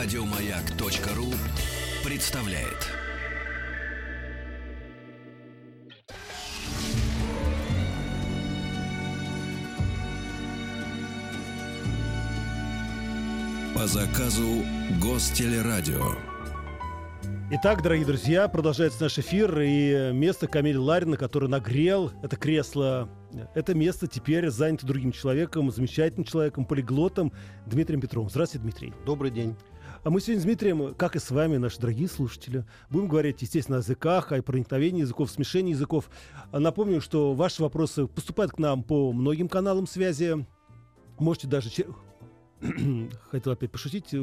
[0.00, 1.26] Радиомаяк.ру
[2.08, 2.86] представляет.
[13.74, 14.64] По заказу
[15.02, 16.12] Гостелерадио.
[17.50, 23.08] Итак, дорогие друзья, продолжается наш эфир, и место Камиль Ларина, который нагрел это кресло,
[23.56, 27.32] это место теперь занято другим человеком, замечательным человеком, полиглотом
[27.66, 28.30] Дмитрием Петровым.
[28.30, 28.92] Здравствуйте, Дмитрий.
[29.04, 29.56] Добрый день.
[30.08, 33.76] А мы сегодня с Дмитрием, как и с вами, наши дорогие слушатели, будем говорить, естественно,
[33.76, 36.08] о языках, о проникновении языков, смешении языков.
[36.50, 40.46] Напомню, что ваши вопросы поступают к нам по многим каналам связи.
[41.18, 41.68] Можете даже...
[43.30, 44.14] Хотел опять пошутить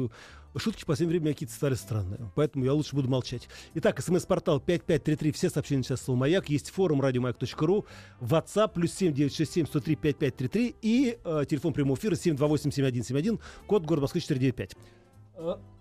[0.56, 3.48] Шутки в последнее время какие-то стали странные, поэтому я лучше буду молчать.
[3.74, 7.86] Итак, смс-портал 5533, все сообщения сейчас слово «Маяк», есть форум радиомаяк.ру,
[8.20, 14.74] WhatsApp, плюс 7967 103 5533 и э, телефон прямого эфира 728-7171, код город Москвы 495.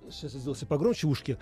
[0.05, 1.37] Э, сейчас я сделал себе погромче в ушке.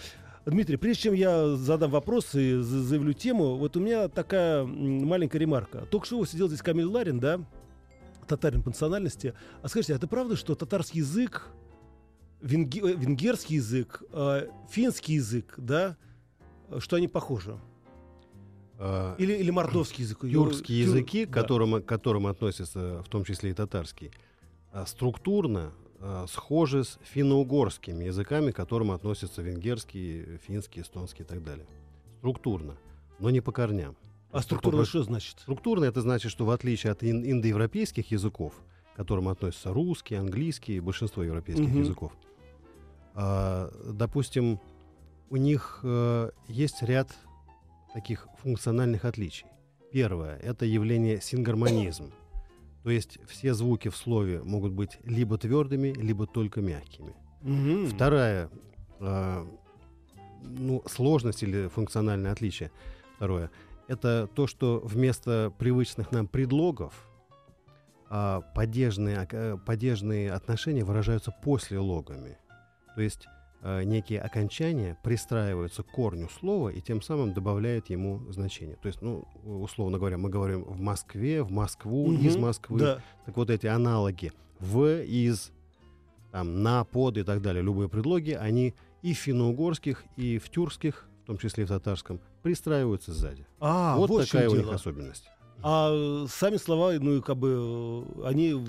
[0.45, 5.85] Дмитрий, прежде чем я задам вопрос и заявлю тему, вот у меня такая маленькая ремарка.
[5.89, 7.39] Только что сидел здесь Камиль Ларин, да,
[8.27, 9.33] татарин по национальности.
[9.61, 11.49] А скажите, а это правда, что татарский язык
[12.41, 15.95] венге, венгерский язык, э, финский язык, да,
[16.79, 17.57] что они похожи?
[18.79, 20.21] А, или, или мордовский язык.
[20.21, 20.95] Тюркские Тюр...
[20.95, 21.31] языки, да.
[21.31, 24.11] к которым, к которым относятся в том числе и татарский,
[24.73, 25.71] а, структурно
[26.05, 31.65] а, схожи с финно-угорскими языками, к которым относятся венгерский, финский, эстонский и так далее.
[32.17, 32.75] Структурно,
[33.19, 33.95] но не по корням.
[34.29, 35.39] А структурно что значит?
[35.39, 38.53] Структурно это значит, что в отличие от ин- индоевропейских языков,
[38.93, 41.79] к которым относятся русский, английский и большинство европейских угу.
[41.79, 42.11] языков,
[43.13, 44.59] а, допустим,
[45.29, 47.15] у них э, есть ряд
[47.93, 49.45] таких функциональных отличий.
[49.93, 52.11] Первое– это явление сингармонизм.
[52.83, 57.13] То есть все звуки в слове могут быть либо твердыми, либо только мягкими.
[57.41, 57.87] Mm-hmm.
[57.87, 58.49] Вторая
[58.99, 59.45] э,
[60.41, 62.71] ну, сложность или функциональное отличие.
[63.15, 63.49] Второе–
[63.87, 66.93] это то, что вместо привычных нам предлогов
[68.09, 72.37] э, падежные, э, падежные отношения выражаются после логами.
[72.95, 73.27] То есть
[73.63, 78.75] некие окончания пристраиваются к корню слова и тем самым добавляют ему значение.
[78.81, 82.79] То есть, ну, условно говоря, мы говорим в Москве, в Москву, угу, из Москвы.
[82.79, 83.01] Да.
[83.25, 85.51] Так вот эти аналоги в, из,
[86.31, 91.07] там, на, под и так далее, любые предлоги, они и в финно-угорских, и в тюркских,
[91.23, 93.47] в том числе и в татарском, пристраиваются сзади.
[93.59, 94.63] А, вот, вот такая у дело.
[94.65, 95.25] них особенность.
[95.61, 98.61] А сами слова, ну, как бы, они...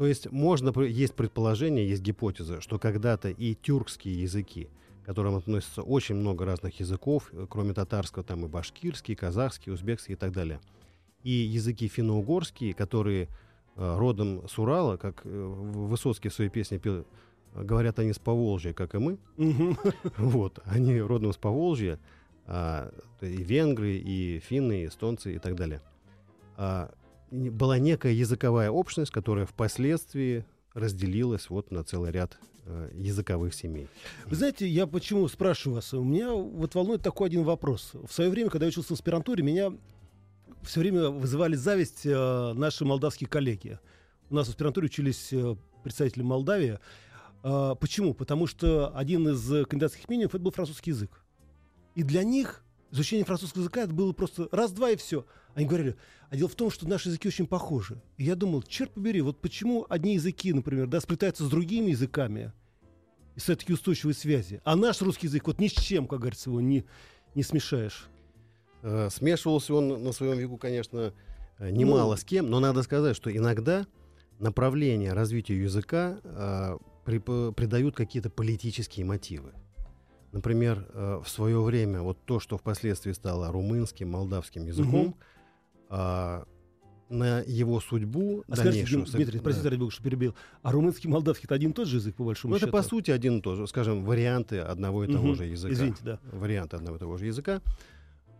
[0.00, 4.68] А, то есть можно, есть предположение, есть гипотеза, что когда-то и тюркские языки,
[5.02, 10.14] к которым относится очень много разных языков, э, кроме татарского, там и башкирский, казахский, узбекский
[10.14, 10.58] и так далее,
[11.22, 13.28] и языки финно-угорские, которые
[13.76, 17.04] э, родом с Урала, как э, Высоцкий в своей песне пел,
[17.54, 19.18] говорят они с Поволжья, как и мы.
[20.16, 21.98] Вот, они родом с Поволжья,
[22.46, 22.90] а,
[23.20, 25.82] и венгры, и финны, и эстонцы и так далее.
[27.30, 33.88] Была некая языковая общность, которая впоследствии разделилась вот на целый ряд э, языковых семей.
[34.26, 35.94] Вы знаете, я почему спрашиваю вас?
[35.94, 37.92] У меня вот волнует такой один вопрос.
[37.94, 39.72] В свое время, когда я учился в аспирантуре, меня
[40.62, 43.78] все время вызывали зависть э, наши молдавские коллеги.
[44.28, 46.78] У нас в аспирантуре учились э, представители Молдавии.
[47.42, 48.14] Э, почему?
[48.14, 51.22] Потому что один из кандидатских минимумов это был французский язык.
[51.94, 55.24] И для них изучение французского языка это было просто раз-два и все.
[55.54, 55.96] Они говорили,
[56.30, 58.00] а дело в том, что наши языки очень похожи.
[58.16, 62.52] И я думал, черт побери, вот почему одни языки, например, да, сплетаются с другими языками,
[63.36, 66.50] и с такие устойчивые связи, а наш русский язык вот ни с чем, как говорится,
[66.50, 66.84] его не,
[67.34, 68.08] не смешаешь.
[68.82, 71.12] Э, смешивался он на своем веку, конечно,
[71.58, 73.86] э, немало ну, с кем, но надо сказать, что иногда
[74.38, 77.18] направление развития языка э, при,
[77.52, 79.52] придают какие-то политические мотивы.
[80.32, 85.16] Например, э, в свое время вот то, что впоследствии стало румынским, молдавским языком, угу.
[85.90, 86.44] Э,
[87.08, 89.06] на его судьбу а дальнейшую...
[89.06, 89.76] Скажите, Дмитрий, простите, да.
[89.76, 90.34] ради что перебил.
[90.62, 92.68] А румынский и молдавский это один и тот же язык, по большому ну, счету?
[92.68, 93.66] это, по сути, один и тот же.
[93.66, 95.34] Скажем, варианты одного и того угу.
[95.34, 95.74] же языка.
[95.74, 96.20] Извините, да.
[96.32, 97.60] Варианты одного и того же языка.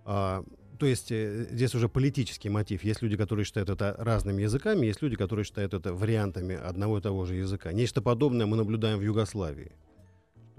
[0.04, 0.44] А,
[0.78, 2.84] то есть э, здесь уже политический мотив.
[2.84, 7.00] Есть люди, которые считают это разными языками, есть люди, которые считают это вариантами одного и
[7.00, 7.72] того же языка.
[7.72, 9.72] Нечто подобное мы наблюдаем в Югославии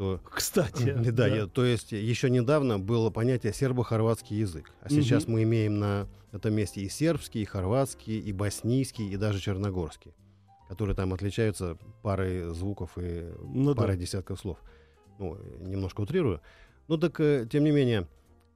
[0.02, 0.20] что...
[0.24, 0.94] Кстати.
[1.02, 1.28] Да, да.
[1.28, 4.72] Я, то есть еще недавно было понятие сербо-хорватский язык.
[4.82, 5.34] А сейчас угу.
[5.34, 10.14] мы имеем на этом месте и сербский, и хорватский, и боснийский, и даже черногорский,
[10.70, 14.02] которые там отличаются парой звуков и ну, парой да.
[14.02, 14.58] десятков слов.
[15.20, 16.42] Ну, немножко утрирую.
[16.88, 18.08] Ну так, э, тем не менее,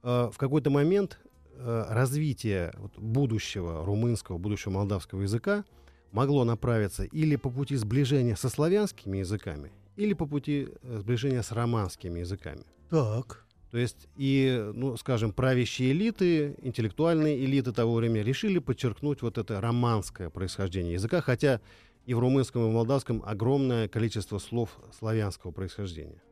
[0.02, 1.18] э, в какой-то момент
[1.54, 5.64] э, развитие будущего румынского, будущего молдавского языка
[6.12, 12.20] могло направиться или по пути сближения со славянскими языками, или по пути сближения с романскими
[12.20, 12.64] языками.
[12.90, 13.45] Так.
[13.70, 19.60] То есть и, ну, скажем, правящие элиты, интеллектуальные элиты того времени решили подчеркнуть вот это
[19.60, 21.60] романское происхождение языка, хотя
[22.06, 26.22] и в румынском и в молдавском огромное количество слов славянского происхождения.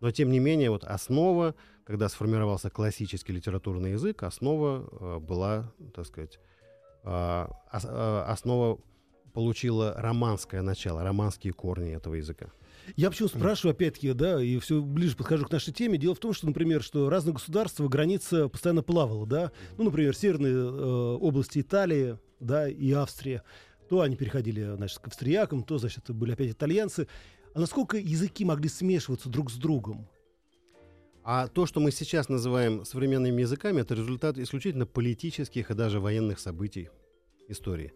[0.00, 1.54] Но тем не менее, вот основа,
[1.84, 6.38] когда сформировался классический литературный язык, основа э, была, так сказать,
[7.02, 8.78] ос- э, основа
[9.32, 12.50] получила романское начало, романские корни этого языка.
[12.96, 15.98] Я почему спрашиваю, опять-таки, да, и все ближе подхожу к нашей теме.
[15.98, 19.52] Дело в том, что, например, что разные государства, граница постоянно плавала, да.
[19.78, 23.42] Ну, например, северные э, области Италии, да, и Австрия.
[23.88, 27.08] То они переходили, значит, к австриякам, то, значит, были опять итальянцы.
[27.54, 30.08] А насколько языки могли смешиваться друг с другом?
[31.22, 36.38] А то, что мы сейчас называем современными языками, это результат исключительно политических и даже военных
[36.38, 36.88] событий
[37.48, 37.92] истории.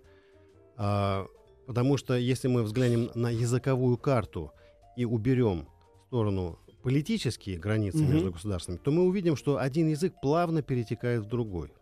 [0.76, 1.26] А,
[1.66, 4.52] потому что если мы взглянем на языковую карту
[4.96, 5.68] и уберем
[6.04, 8.12] в сторону политические границы Мгм.
[8.12, 11.72] между государствами, то мы увидим, что один язык плавно перетекает в другой.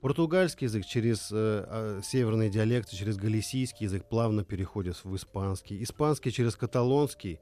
[0.00, 5.82] Португальский язык через э, а, северные диалекты, через галисийский язык плавно переходит в испанский.
[5.82, 7.38] Испанский через каталонский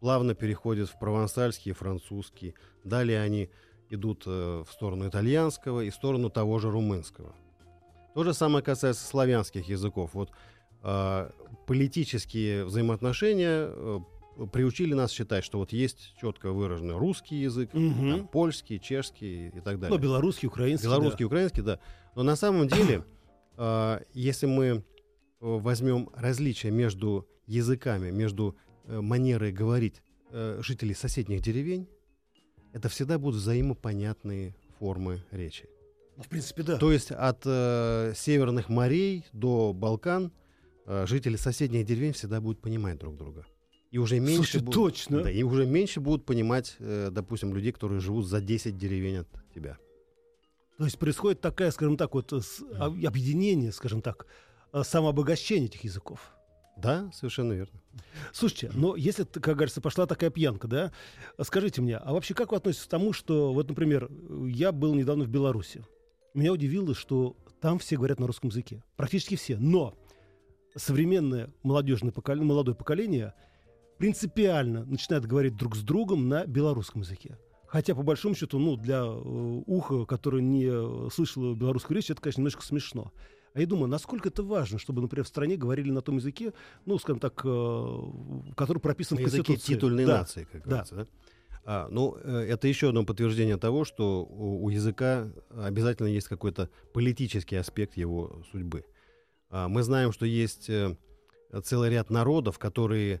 [0.00, 2.54] плавно переходит в провансальский и французский.
[2.84, 3.48] Далее они
[3.88, 7.34] идут э, в сторону итальянского и в сторону того же румынского.
[8.14, 10.10] То же самое касается славянских языков.
[10.12, 10.30] Вот
[11.66, 14.00] политические взаимоотношения э,
[14.52, 18.10] приучили нас считать, что вот есть четко выраженный русский язык, Мгм.
[18.18, 19.96] там, польский, чешский и так далее.
[19.96, 20.86] Ну, белорусский, украинский.
[20.86, 21.80] Белорусский, украинский, да.
[22.14, 23.04] Но на самом деле,
[23.56, 24.80] э, если мы э,
[25.40, 31.88] возьмем различия между языками, между э, манерой говорить э, жителей соседних деревень,
[32.72, 35.64] это всегда будут взаимопонятные формы речи.
[35.64, 35.70] да.
[36.18, 36.76] Ну, в принципе, да.
[36.78, 40.30] То есть от э, северных морей до Балкан
[40.86, 43.44] жители соседних деревень всегда будут понимать друг друга.
[43.90, 45.22] И уже меньше, Слушайте, будут- точно.
[45.22, 49.28] да, и уже меньше будут понимать, э, допустим, людей, которые живут за 10 деревень от
[49.54, 49.78] тебя.
[50.78, 54.26] То есть происходит такая, скажем так, вот с- а- объединение, скажем так,
[54.82, 56.32] самообогащение этих языков.
[56.76, 57.80] Да, совершенно верно.
[58.34, 60.92] Слушайте, но если, как говорится, пошла такая пьянка, да,
[61.42, 64.10] скажите мне, а вообще как вы относитесь к тому, что, вот, например,
[64.46, 65.86] я был недавно в Беларуси.
[66.34, 68.82] Меня удивило, что там все говорят на русском языке.
[68.96, 69.56] Практически все.
[69.56, 69.94] Но
[70.76, 73.34] современное молодежное поколение, молодое поколение
[73.98, 77.38] принципиально начинает говорить друг с другом на белорусском языке.
[77.66, 82.40] Хотя, по большому счету, ну, для э, уха, которое не слышало белорусскую речь, это, конечно,
[82.40, 83.12] немножко смешно.
[83.54, 86.52] А я думаю, насколько это важно, чтобы, например, в стране говорили на том языке,
[86.84, 87.98] ну, скажем так, э,
[88.54, 89.74] который прописан На в языке Конституции.
[89.74, 90.18] титульной Да.
[90.18, 90.94] нации, как говорится.
[90.94, 91.06] Да.
[91.64, 96.70] А, ну, э, это еще одно подтверждение того, что у, у языка обязательно есть какой-то
[96.92, 98.84] политический аспект его судьбы.
[99.50, 100.96] А, мы знаем, что есть э,
[101.64, 103.20] целый ряд народов, которые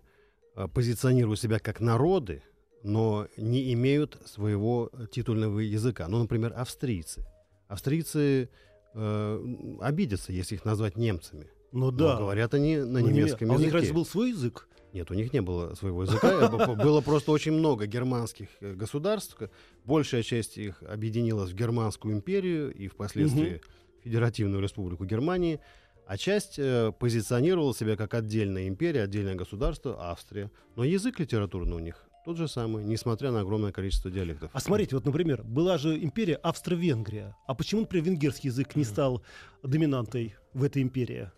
[0.54, 2.42] э, позиционируют себя как народы,
[2.82, 6.08] но не имеют своего титульного языка.
[6.08, 7.24] Ну, например, австрийцы.
[7.68, 8.48] Австрийцы
[8.94, 11.46] э, обидятся, если их назвать немцами.
[11.72, 12.16] Ну Но да.
[12.16, 13.78] говорят они на Ну, не- немецком а у них языке.
[13.78, 14.68] раньше был свой язык?
[14.92, 16.48] Нет, у них не было своего языка.
[16.76, 19.36] Было просто очень много германских э, государств.
[19.84, 23.60] Большая часть их объединилась в Германскую империю и впоследствии
[24.04, 25.60] Федеративную Республику Германии.
[26.06, 30.50] А часть э, позиционировала себя как отдельная империя, отдельное государство, Австрия.
[30.76, 34.50] Но язык литературный у них тот же самый, несмотря на огромное количество диалектов.
[34.52, 37.36] А смотрите, вот, например, была же империя Австро-Венгрия.
[37.46, 39.22] А почему, например, венгерский язык не стал
[39.62, 41.30] доминантой в этой империи?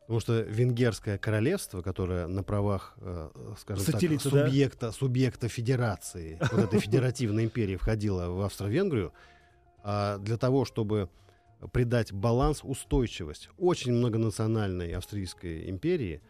[0.00, 4.46] Потому что Венгерское королевство, которое на правах, э, скажем так, Сателлита, да?
[4.46, 9.12] субъекта, субъекта федерации, вот этой федеративной империи входило в Австро-Венгрию,
[9.82, 11.08] а для того, чтобы
[11.72, 16.20] придать баланс, устойчивость очень многонациональной австрийской империи,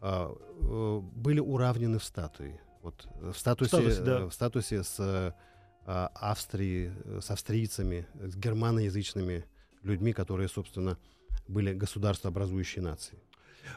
[0.00, 2.60] а, э, были уравнены в статуе.
[2.82, 4.20] Вот э, в статусе, статусе, да.
[4.20, 5.32] э, в статусе с э,
[5.86, 9.44] а, Австрией, э, с австрийцами, с германоязычными
[9.82, 10.98] людьми, которые, собственно,
[11.48, 13.18] были государствообразующие нации.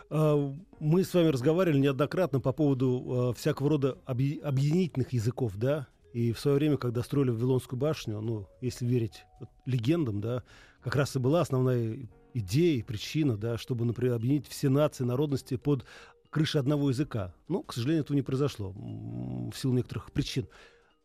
[0.10, 5.88] А, Мы с вами разговаривали неоднократно по поводу всякого рода объ- объединительных языков, да?
[6.14, 9.26] И в свое время, когда строили Вавилонскую башню, ну, если верить
[9.66, 10.44] легендам, да,
[10.84, 15.86] как раз и была основная идея причина, да, чтобы, например, объединить все нации, народности под
[16.30, 17.34] крышей одного языка.
[17.48, 20.48] Но, к сожалению, этого не произошло в силу некоторых причин.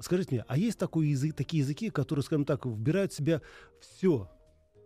[0.00, 3.40] Скажите мне, а есть такой язык, такие языки, которые, скажем так, вбирают в себя
[3.80, 4.28] все,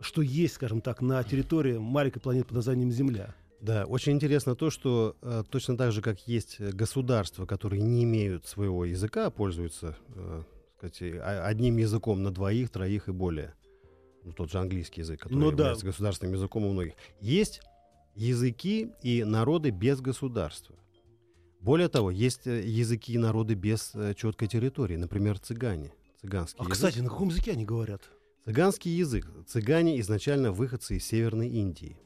[0.00, 3.34] что есть, скажем так, на территории маленькой планеты под названием Земля?
[3.60, 8.46] Да, очень интересно то, что э, точно так же, как есть государства, которые не имеют
[8.46, 10.42] своего языка, а пользуются э,
[10.76, 13.54] сказать, э, одним языком на двоих, троих и более.
[14.28, 15.56] Ну, тот же английский язык, который Ну да.
[15.64, 16.92] является государственным языком у многих.
[17.20, 17.62] Есть
[18.14, 20.76] языки и народы без государства.
[21.60, 25.92] Более того, есть э, языки и народы без э, четкой территории, например, цыгане.
[26.20, 26.72] Цыганский А, язык.
[26.74, 28.02] кстати, на каком языке они говорят?
[28.44, 29.26] Цыганский язык.
[29.46, 31.96] Цыгане изначально выходцы из Северной Индии.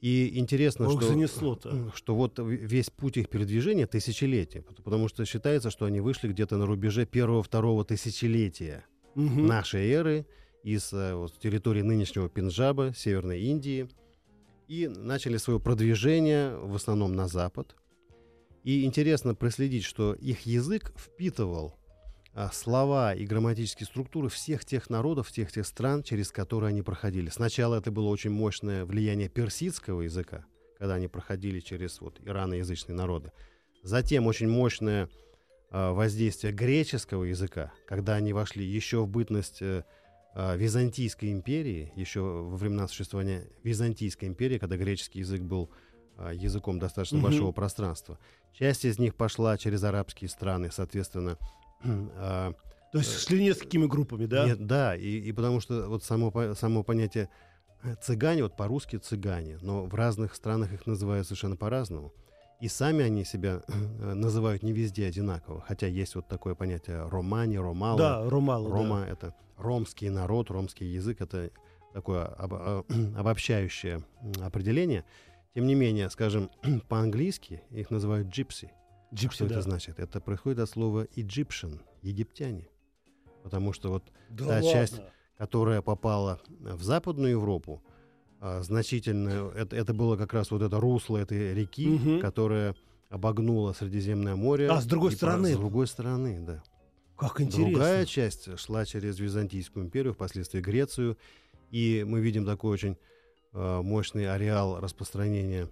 [0.00, 1.90] И интересно, Ох, что, занесло-то.
[1.94, 6.56] что вот весь путь их передвижения тысячелетия, пот- потому что считается, что они вышли где-то
[6.58, 8.84] на рубеже первого-второго тысячелетия
[9.14, 9.46] Мгм.
[9.46, 10.26] нашей эры
[10.64, 13.88] из э, вот, территории нынешнего Пенджаба, Северной Индии,
[14.66, 17.76] и начали свое продвижение в основном на запад.
[18.64, 21.74] И интересно проследить, что их язык впитывал
[22.32, 27.28] а, слова и грамматические структуры всех тех народов, тех тех стран, через которые они проходили.
[27.28, 30.46] Сначала это было очень мощное влияние персидского языка,
[30.78, 33.32] когда они проходили через вот, ираноязычные народы.
[33.82, 35.10] Затем очень мощное
[35.70, 39.84] а, воздействие греческого языка, когда они вошли еще в бытность э,
[40.34, 45.70] Византийской империи, еще во времена существования Византийской империи, когда греческий язык был
[46.16, 47.24] а, языком достаточно Мгм.
[47.24, 48.18] большого пространства.
[48.52, 51.38] Часть из них пошла через арабские страны, соответственно.
[51.82, 52.52] а,
[52.92, 54.46] То есть шли несколькими группами, да?
[54.46, 57.28] нет, да, и, и потому что вот само, само понятие
[57.82, 62.12] э, цыгане, вот по-русски цыгане, но в разных странах их называют совершенно по-разному.
[62.64, 67.56] И сами они себя э, называют не везде одинаково, хотя есть вот такое понятие романи,
[67.58, 67.98] ромало.
[67.98, 68.70] Да, Ромало.
[68.70, 68.74] да.
[68.74, 71.50] Рома это ромский народ, ромский язык это
[71.92, 72.84] такое об- а,
[73.18, 74.02] обобщающее
[74.40, 75.04] определение.
[75.54, 76.48] Тем не менее, скажем,
[76.88, 78.72] по-английски их называют джипси.
[79.12, 79.54] Джипси, Что да.
[79.56, 79.98] это значит?
[79.98, 82.66] Это происходит от слова Egyptian, египтяне.
[83.42, 84.70] Потому что вот Да та ладно.
[84.72, 85.02] часть,
[85.36, 87.82] которая попала в Западную Европу,
[88.40, 92.20] а, значительно, это, это было как раз вот это русло этой реки, Мгм.
[92.20, 92.74] которая
[93.10, 94.68] обогнула Средиземное море.
[94.68, 95.54] А, с другой и про- стороны.
[95.54, 96.62] С другой стороны, да.
[97.16, 97.70] Как интересно.
[97.70, 101.16] Другая часть шла через Византийскую империю, впоследствии Грецию,
[101.70, 102.96] и мы видим такой очень
[103.52, 105.68] э, мощный ареал распространения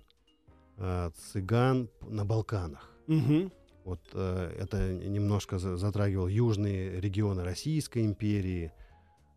[0.78, 2.88] э, цыган на Балканах.
[3.09, 3.50] Мгм.
[3.85, 8.71] Вот э, это немножко за- затрагивал южные регионы Российской империи,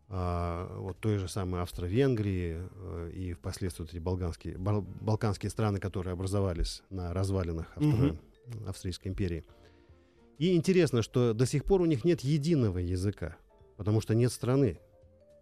[0.08, 5.80] а, вот той же самой Австро-Венгрии э, и впоследствии вот эти балканские, бал- балканские страны,
[5.80, 8.16] которые образовались на развалинах Австро-
[8.68, 9.44] Австрийской империи.
[10.38, 13.36] И интересно, что до сих пор у них нет единого языка,
[13.76, 14.78] потому что нет страны.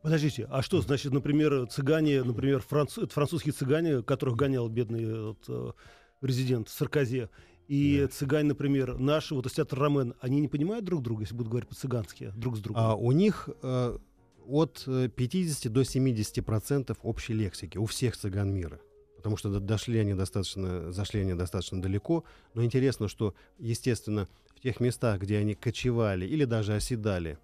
[0.02, 5.72] Подождите, а что значит, например, цыгане, например, это французские цыгане, которых гонял бедный вот, э,
[6.20, 7.28] президент Саркози,
[7.68, 8.08] и Да.
[8.08, 12.32] цыгане, например, наши, вот театр Ромен, они не понимают друг друга, если будут говорить по-цыгански
[12.36, 12.82] друг с другом?
[12.82, 13.98] А у них э,
[14.46, 18.80] от э, 50 до 70 процентов общей лексики у всех цыган мира.
[19.16, 22.24] Потому что до- дошли они достаточно, зашли они достаточно далеко.
[22.54, 27.38] Но интересно, что, естественно, в тех местах, где они кочевали или даже оседали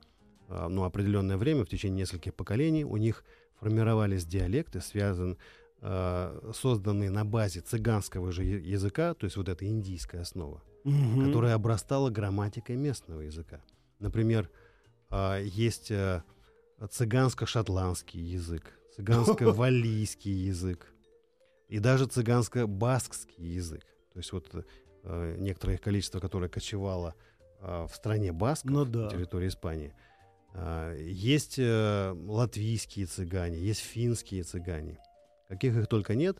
[0.48, 3.24] а, ну, определенное время, в течение нескольких поколений, у них
[3.60, 5.38] формировались диалекты, связан,
[5.80, 11.26] а, созданные на базе цыганского же языка, то есть вот эта индийская основа Мгм.
[11.26, 13.62] которая обрастала грамматикой местного языка.
[14.00, 14.50] Например,
[15.10, 16.24] а, есть а,
[16.86, 20.86] цыганско-шотландский язык, цыганско-валлийский язык
[21.68, 23.84] и даже цыганско-баскский язык.
[24.12, 24.48] То есть вот
[25.04, 27.14] э, некоторое их количество, которое кочевало
[27.60, 29.00] а, в стране Басков, Ну да.
[29.00, 29.94] на территории Испании.
[30.52, 34.98] А, Есть э, латвийские цыгане, есть финские цыгане.
[35.48, 36.38] Каких их только нет.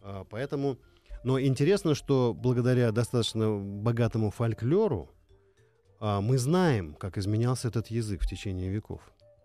[0.00, 0.78] А, Поэтому...
[1.22, 5.10] Но интересно, что благодаря достаточно богатому фольклору
[6.00, 9.00] а, мы знаем, как изменялся этот язык в течение веков.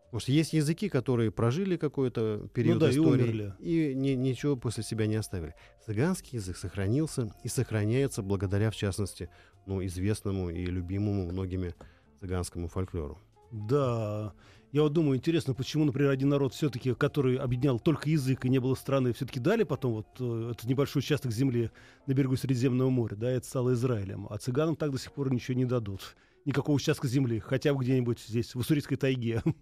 [0.10, 3.54] Потому что есть языки, которые прожили какой-то период Ну да, и истории умерли.
[3.60, 5.54] и ни- ничего после себя не оставили.
[5.86, 9.30] Цыганский язык сохранился и сохраняется благодаря, в частности,
[9.68, 11.76] ну, известному и любимому многими
[12.20, 13.20] цыганскому фольклору.
[13.52, 14.34] Да.
[14.72, 18.60] Я вот думаю, интересно, почему, например, один народ все-таки, который объединял только язык и не
[18.60, 21.70] было страны, все-таки дали потом вот э, этот небольшой участок земли
[22.08, 25.56] на берегу Средиземного моря, да, это стало Израилем, а цыганам так до сих пор ничего
[25.58, 26.16] не дадут.
[26.46, 29.44] Никакого участка земли, хотя бы где-нибудь здесь, в Уссурийской тайге.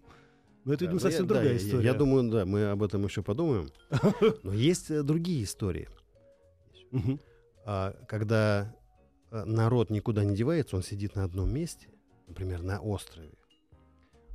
[0.68, 1.84] Но это, видимо, Да, ну, совсем я- да, другая я- история.
[1.84, 3.70] Я, думаю, да, мы об этом еще подумаем.
[4.42, 5.88] Но есть э, другие истории.
[7.64, 8.74] А, когда
[9.30, 11.88] э, народ никуда не девается, он сидит на одном месте,
[12.26, 13.30] например, на острове,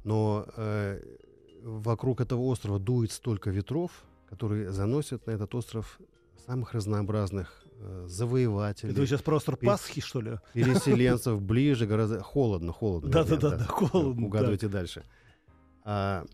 [0.04, 1.00] но э,
[1.64, 3.92] вокруг этого острова дует столько ветров,
[4.28, 6.00] которые заносят на этот остров
[6.46, 10.38] самых разнообразных э, завоевателей, Это вы сейчас про остров Пасхи, что ли?
[10.54, 13.10] переселенцев ближе, гораздо холодно, холодно.
[13.12, 15.04] Да-да-да, да, холодно, Угадывайте дальше.
[15.86, 16.26] А,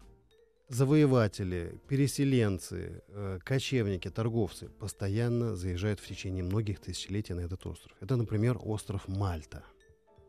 [0.70, 7.98] завоеватели, переселенцы, э, кочевники, торговцы постоянно заезжают в течение многих тысячелетий на этот остров.
[8.00, 9.64] Это, например, остров Мальта.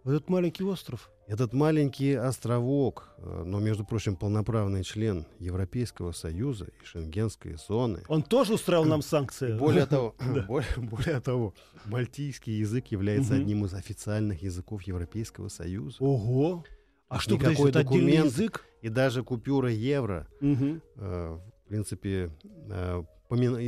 [0.03, 1.11] Этот маленький остров.
[1.27, 8.03] Этот маленький островок, э, но, между прочим, полноправный член Европейского Союза и Шенгенской зоны.
[8.09, 9.53] Он тоже устраивал нам санкции.
[9.59, 10.15] Более того,
[10.49, 15.99] более, более того, мальтийский язык является одним из официальных языков Европейского Союза.
[16.01, 16.65] Ого!
[17.11, 18.65] А что, Никакой отдельный документ язык?
[18.83, 20.81] И даже купюра евро, Мгм.
[20.95, 22.31] э, в принципе,
[22.71, 23.03] э,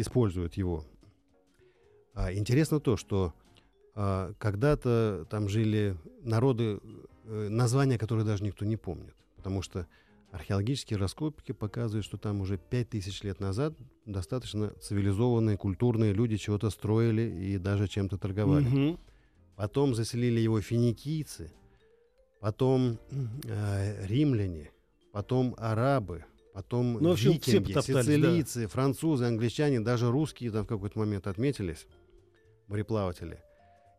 [0.01, 0.85] используют его.
[2.15, 3.35] А, интересно то, что
[3.95, 6.79] а, когда-то там жили народы,
[7.25, 9.15] э, названия, которые даже никто не помнит.
[9.37, 9.89] Потому что
[10.31, 13.75] археологические раскопки показывают, что там уже 5000 лет назад
[14.07, 18.67] достаточно цивилизованные, культурные люди чего-то строили и даже чем-то торговали.
[18.67, 18.99] Мгм.
[19.57, 21.53] Потом заселили его финикийцы,
[22.43, 22.99] потом
[23.45, 24.73] э, римляне,
[25.13, 28.13] потом арабы, потом Ну, общем, викинги, потоптались, да.
[28.13, 31.87] сицилийцы, французы, англичане, даже русские там в какой-то момент отметились,
[32.67, 33.39] мореплаватели.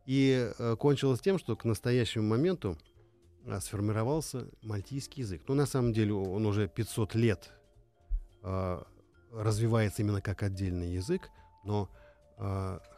[0.06, 2.78] И э, кончилось тем, что к настоящему моменту
[3.48, 5.44] а, сформировался мальтийский язык.
[5.48, 7.50] Ну, на самом деле, он уже 500 лет
[8.42, 8.86] а,
[9.32, 11.30] развивается именно как отдельный язык,
[11.64, 11.90] но
[12.38, 12.42] и-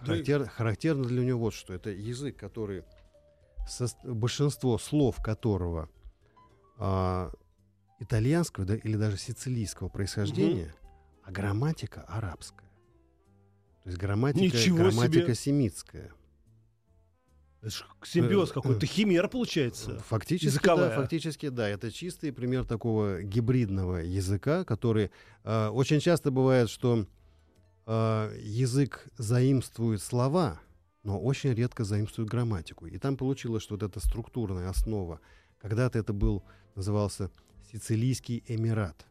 [0.05, 1.71] характер- характерно для него вот что.
[1.71, 2.83] Это язык, который
[3.67, 5.89] сос- большинство слов которого
[6.77, 7.31] а,
[8.00, 10.74] итальянского да, или даже сицилийского происхождения,
[11.24, 12.69] а грамматика арабская.
[13.84, 16.12] То есть грамматика, Ничего грамматика семитская.
[17.62, 18.89] Это ж симбиоз Э, какой-то, э.
[18.89, 19.98] химера получается.
[20.07, 20.89] Фактически, Языковая.
[20.89, 21.67] да, фактически, да.
[21.67, 25.10] Это чистый пример такого гибридного языка, который
[25.43, 27.07] э, очень часто бывает, что
[27.88, 30.60] э, язык заимствует слова,
[31.05, 32.88] но очень редко заимствует грамматику.
[32.88, 35.21] И там получилось, что вот эта структурная основа,
[35.62, 36.43] когда-то это был,
[36.75, 37.29] назывался
[37.71, 39.05] Сицилийский Эмират.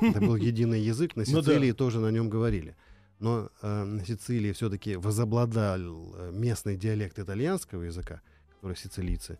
[0.00, 1.42] Это был единый язык, на Ну.
[1.42, 2.76] Сицилии тоже на нем говорили.
[3.18, 9.38] Но э, на Сицилии все-таки возобладал э, местный диалект итальянского языка, который сицилийцы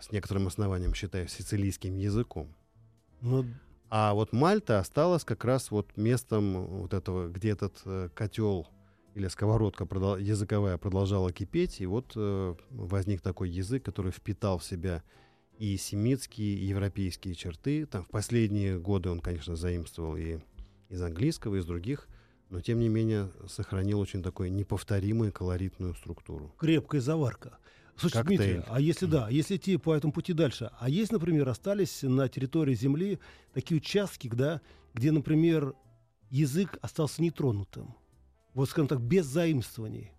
[0.00, 2.48] с некоторым основанием считают сицилийским языком.
[3.20, 3.44] Ну,
[3.90, 8.66] А вот Мальта осталась как раз вот местом вот этого, где этот э, котел
[9.14, 14.64] или сковородка продол- языковая продолжала кипеть, и вот э, возник такой язык, который впитал в
[14.64, 15.02] себя
[15.58, 17.86] и семитские, и европейские черты.
[17.86, 20.38] Там в последние годы он, конечно, заимствовал и
[20.88, 22.08] из английского, и из других,
[22.50, 26.52] но тем не менее сохранил очень такой неповторимую колоритную структуру.
[26.58, 27.58] крепкая заварка.
[27.96, 28.38] Слушай, Коктейль.
[28.38, 32.28] Дмитрий, а если да, если идти по этому пути дальше, а есть, например, остались на
[32.28, 33.20] территории Земли
[33.52, 34.60] такие участки, да,
[34.94, 35.74] где, например,
[36.30, 37.94] язык остался нетронутым,
[38.54, 40.12] вот, скажем так, без заимствований.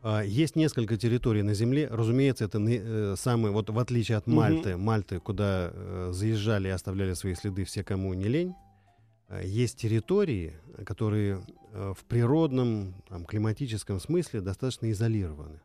[0.06, 1.88] А, Есть несколько территорий на Земле.
[1.90, 4.26] Разумеется, это э, самые, вот в отличие от.
[4.26, 8.54] Мальты, Мальты, куда э, заезжали и оставляли свои следы все, кому не лень,
[9.30, 15.62] э, есть территории, которые э, в природном, там, климатическом смысле достаточно изолированы.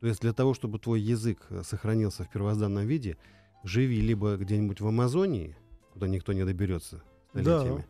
[0.00, 3.18] То есть для того, чтобы твой язык э, сохранился в первозданном виде,
[3.62, 5.56] живи либо где-нибудь в Амазонии,
[5.92, 7.86] куда никто не доберется столетиями,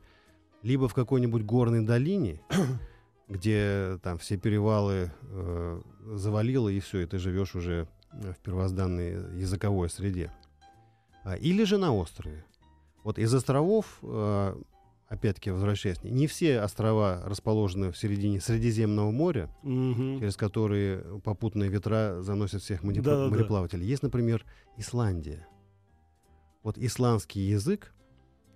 [0.63, 2.41] либо в какой-нибудь горной долине,
[3.29, 5.83] где там все перевалы э,
[6.15, 10.33] завалило, и все, и ты живешь уже э, в первозданной языковой среде.
[11.25, 12.45] А, или же на острове.
[13.05, 14.55] Вот из островов, э,
[15.09, 20.19] опять-таки возвращаясь, не все острова расположены в середине Средиземного моря, Мгм.
[20.19, 23.31] через которые попутные ветра заносят всех морепла- Да-да-да.
[23.31, 23.87] мореплавателей.
[23.87, 24.45] Есть, например,
[24.77, 25.47] Исландия.
[26.63, 27.95] Вот исландский язык,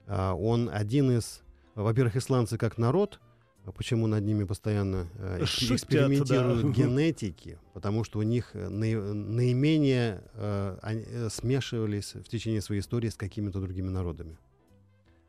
[0.07, 1.41] а, он один из...
[1.75, 3.21] Во-первых, исландцы как народ,
[3.65, 6.69] а почему над ними постоянно э, Шутят, экспериментируют да.
[6.69, 7.59] генетики?
[7.73, 13.09] Потому что у них э, наи- наименее э, они, э, смешивались в течение своей истории
[13.09, 14.37] с какими-то другими народами.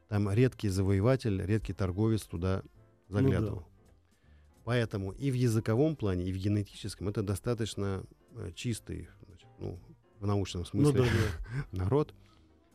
[0.09, 2.61] Там редкий завоеватель, редкий торговец туда
[3.09, 3.67] Ну заглядывал.
[4.65, 8.03] Поэтому и в языковом плане, и в генетическом это достаточно
[8.35, 9.79] э, чистый, значит, ну,
[10.19, 11.65] в научном Ну смысле, да, да.
[11.83, 12.13] народ,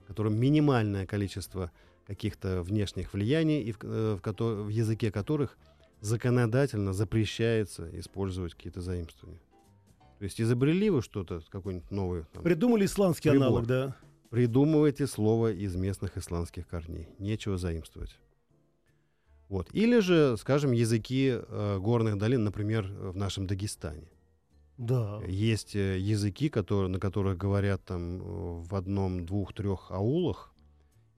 [0.05, 1.71] в котором минимальное количество
[2.11, 5.57] каких-то внешних влияний, и в, э, в в языке которых
[6.01, 9.41] законодательно запрещается использовать какие-то заимствования.
[10.19, 13.47] То есть изобрели вы что-то, какой-нибудь новый, там, Придумали исландский Прибор.
[13.47, 13.97] аналог, да?
[14.31, 17.09] придумывайте слово из местных исландских корней.
[17.19, 18.19] Нечего заимствовать.
[19.49, 19.69] Вот.
[19.73, 24.11] Или же, скажем, языки э, горных долин, например, в нашем Дагестане.
[24.79, 25.21] Да.
[25.27, 28.23] Есть э, языки, которые, на которых говорят там э,
[28.63, 30.50] в одном, двух, трех аулах,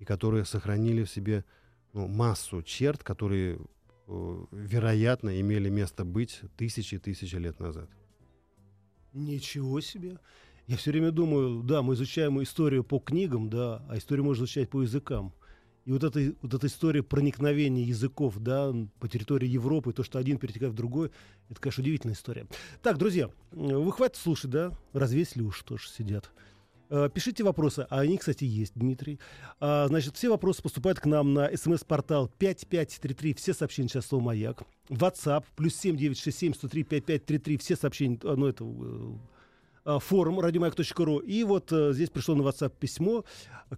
[0.03, 1.45] и которые сохранили в себе
[1.93, 3.61] ну, массу черт, которые,
[4.09, 7.89] э, вероятно, имели место быть тысячи и тысячи лет назад.
[9.13, 10.19] Ничего себе.
[10.67, 14.71] Я все время думаю, да, мы изучаем историю по книгам, да, а историю можно изучать
[14.71, 15.33] по языкам.
[15.85, 20.39] И вот эта, вот эта история проникновения языков да, по территории Европы, то, что один
[20.39, 21.13] перетекает в другой,
[21.49, 22.49] это, конечно, удивительная история.
[22.83, 24.77] Так, друзья, вы хватит слушать, да?
[24.93, 26.33] Развесили уж тоже сидят.
[26.95, 29.19] Э, пишите вопросы, а они, кстати, есть, Дмитрий.
[29.61, 34.63] А, значит, все вопросы поступают к нам на смс-портал 5533, все сообщения сейчас слово «Маяк».
[34.91, 38.67] WhatsApp, плюс 7967 103 5533, все сообщения, э, ну, это
[39.87, 41.21] э, форум радиомаяк.ру.
[41.21, 43.25] И вот здесь пришло на WhatsApp письмо.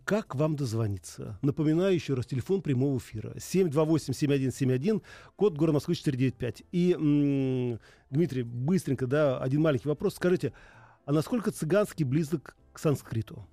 [0.04, 1.38] Как вам дозвониться?
[1.40, 3.32] Напоминаю еще раз, телефон прямого эфира.
[3.36, 5.02] 728-7171,
[5.36, 6.64] код города Москвы 495.
[6.72, 7.78] И, м-
[8.10, 10.16] Дмитрий, быстренько, да, один маленький вопрос.
[10.16, 10.52] Скажите,
[11.06, 13.46] а насколько цыганский близок к санскриту?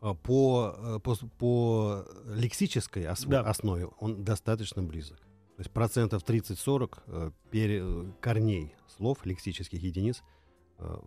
[0.00, 3.42] А, по, э, по, по лексической ос- Да.
[3.42, 5.18] основе он достаточно близок.
[5.18, 10.22] То есть процентов 30-40 э, пере- э, корней слов, лексических единиц,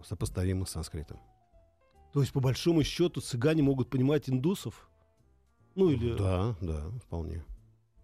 [0.06, 1.19] сопоставимых с санскритом.
[2.13, 4.88] То есть, по большому счету, цыгане могут понимать индусов?
[5.73, 6.15] Ну или...
[6.15, 7.43] Да, да, вполне.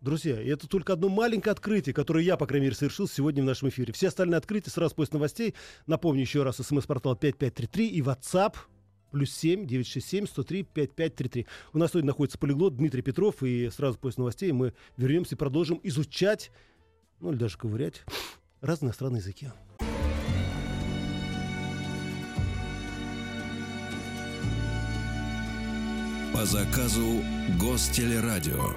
[0.02, 3.70] Друзья, это только одно маленькое открытие, которое я, по крайней мере, совершил сегодня в нашем
[3.70, 3.94] эфире.
[3.94, 5.54] Все остальные открытия сразу после новостей.
[5.86, 8.56] Напомню еще раз, смс-портал 5533 и WhatsApp
[9.12, 11.48] плюс 7 967 103 5533.
[11.74, 15.80] У нас сегодня находится полиглот Дмитрий Петров, и сразу после новостей мы вернемся и продолжим
[15.84, 16.52] изучать,
[17.20, 18.04] ну или даже ковырять,
[18.62, 19.50] разные иностранные языки.
[26.34, 27.22] По заказу
[27.60, 28.76] Гостелерадио.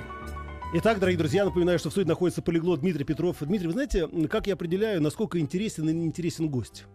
[0.75, 3.37] Итак, дорогие друзья, напоминаю, что в студии находится полиглот Дмитрий Петров.
[3.41, 6.87] Дмитрий, вы знаете, как я определяю, насколько интересен или неинтересен гость?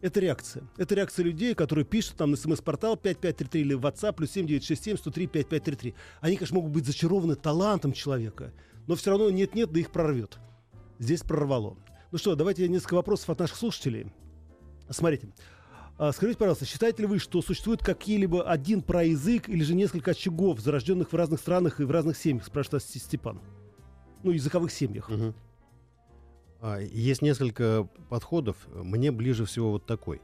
[0.00, 0.64] Это реакция.
[0.76, 5.26] Это реакция людей, которые пишут там на смс-портал 5533 или в WhatsApp плюс 7967 103
[5.26, 5.94] 5533.
[6.20, 8.52] Они, конечно, могут быть зачарованы талантом человека,
[8.86, 10.38] но все равно нет-нет, да их прорвет.
[10.98, 11.76] Здесь прорвало.
[12.12, 14.12] Ну что, давайте несколько вопросов от наших слушателей.
[14.90, 15.28] Смотрите.
[15.96, 20.60] А, Скажите, пожалуйста, считаете ли вы, что существует какие-либо один проязык или же несколько очагов,
[20.60, 23.40] зарожденных в разных странах и в разных семьях, спрашивает Ст- Степан?
[24.22, 25.08] Ну, языковых семьях.
[25.08, 25.34] Мгм.
[26.64, 28.56] А, Есть несколько подходов.
[28.72, 30.22] Мне ближе всего вот такой.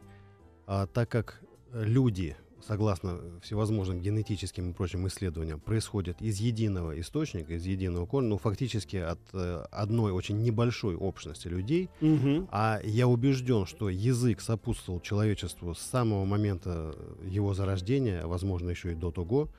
[0.67, 2.35] А, так как люди,
[2.67, 8.97] согласно всевозможным генетическим и прочим исследованиям, происходят из единого источника, из единого корня, ну, фактически
[8.97, 12.49] от э, одной очень небольшой общности людей, Мгм.
[12.51, 18.95] а я убежден, что язык сопутствовал человечеству с самого момента его зарождения, возможно, еще и
[18.95, 19.51] до того,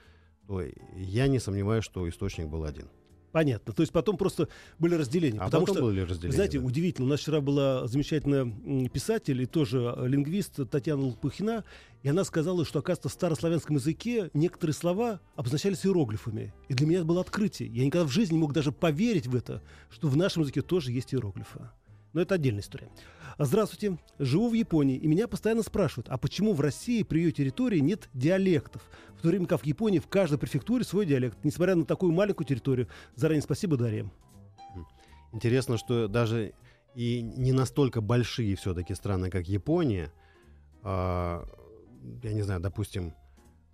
[0.48, 0.64] то
[0.96, 2.88] я не сомневаюсь, что источник был один.
[3.32, 3.74] Понятно.
[3.74, 4.48] То есть потом просто
[4.80, 5.40] были разделения.
[5.40, 6.36] А потому потом что, были разделения.
[6.36, 6.66] знаете, да.
[6.66, 7.08] удивительно.
[7.08, 11.64] У нас вчера была замечательная писатель и тоже э, лингвист Татьяна Лопухина,
[12.04, 16.54] и она сказала, что, оказывается, в старославянском языке некоторые слова обозначались иероглифами.
[16.68, 17.70] И для меня это было открытие.
[17.70, 20.92] Я никогда в жизни не мог даже поверить в это, что в нашем языке тоже
[20.92, 21.70] есть иероглифы.
[22.14, 22.90] Но это отдельная история.
[23.38, 23.98] Здравствуйте.
[24.20, 28.10] Живу в Японии, и меня постоянно спрашивают, а почему в России при ее территории нет
[28.14, 28.82] диалектов?
[29.18, 32.46] В то время как в Японии в каждой префектуре свой диалект, несмотря на такую маленькую
[32.46, 32.88] территорию.
[33.16, 34.12] Заранее спасибо, Дарья.
[35.32, 36.54] Интересно, что даже
[36.96, 40.12] и не настолько большие все-таки страны, как Япония,
[40.84, 41.48] а,
[42.24, 43.14] я не знаю, допустим,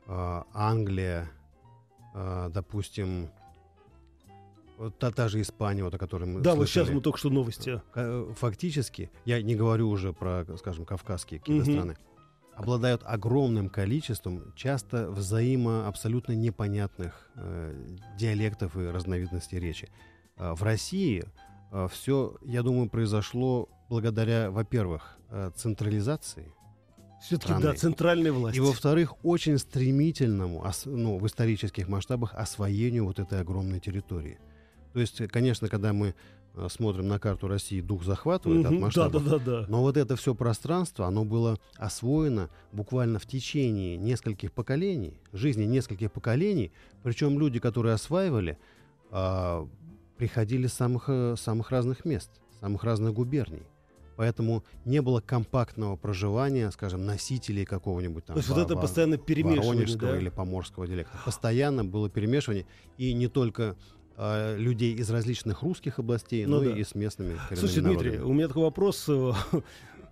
[0.05, 1.29] а, Англия,
[2.13, 3.29] а, допустим,
[4.77, 6.85] вот та, та же Испания, вот о которой мы Да, вот слышали.
[6.85, 7.81] сейчас мы только что новости.
[7.93, 11.73] Ка- Фактически, я не говорю уже про, скажем, кавказские какие-то Мгм.
[11.73, 11.97] страны,
[12.55, 19.89] обладают огромным количеством часто взаимо абсолютно непонятных э, диалектов и разновидностей речи.
[20.37, 21.23] А в России
[21.91, 26.51] все, я думаю, произошло благодаря, во-первых, э, централизации,
[27.21, 28.55] Все-таки, да, центральная власть.
[28.57, 34.37] и, во-вторых, очень стремительному, ос- ну, в исторических масштабах освоению вот этой огромной территории.
[34.97, 36.15] То есть, э, конечно, когда мы
[36.55, 39.65] э, смотрим на карту России, дух захватывает от Мгм, Да, да, да, да.
[39.67, 46.11] Но вот это все пространство, оно было освоено буквально в течение нескольких поколений, жизни нескольких
[46.11, 46.71] поколений.
[47.03, 48.57] Причем люди, которые осваивали,
[49.11, 49.67] а,
[50.17, 53.67] приходили с самых, э, самых разных мест, самых разных губерний.
[54.15, 59.17] Поэтому не было компактного проживания, скажем, носителей какого-нибудь там То есть вот во- это постоянно
[59.17, 60.17] перемешивание, воронежского да?
[60.17, 61.15] или поморского диалекта.
[61.23, 62.65] Постоянно было перемешивание.
[62.97, 63.75] И не только
[64.17, 66.77] а, людей из различных русских областей, Ну но да.
[66.77, 68.31] и с местными коренными Слушайте, Дмитрий, народами.
[68.31, 69.31] у меня такой вопрос, э,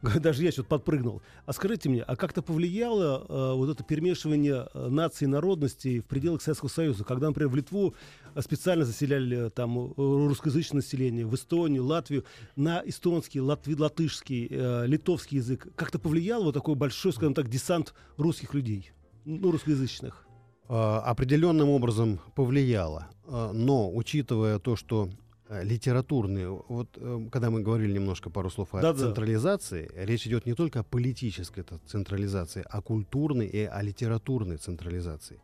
[0.19, 1.23] даже я что-то подпрыгнул.
[1.47, 6.05] А скажите мне, а как-то повлияло э, вот это перемешивание э, наций и народностей в
[6.05, 7.95] пределах Советского Союза, когда, например, в Литву
[8.35, 14.47] э, специально заселяли э, там э, русскоязычное население, в Эстонию, Латвию, на эстонский, латви, латышский,
[14.51, 18.91] э, литовский язык, как-то повлияло вот такой большой, скажем так, десант русских людей,
[19.25, 20.24] ну, русскоязычных?
[20.67, 23.07] А, определенным образом повлияло.
[23.27, 25.09] А, Но, учитывая то, что
[25.49, 28.99] э, литературные, вот э, когда мы говорили немножко пару слов о Да-да.
[28.99, 35.39] централизации, речь идет не только о политической централизации, а культурной и о литературной централизации.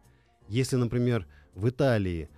[0.48, 2.30] Если, например, в Италии